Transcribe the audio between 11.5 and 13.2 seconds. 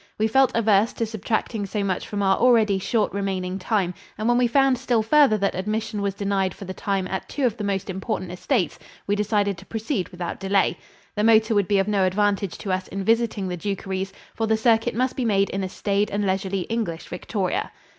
would be of no advantage to us in